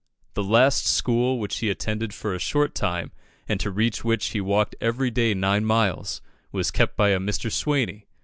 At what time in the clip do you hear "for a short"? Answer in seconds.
2.11-2.73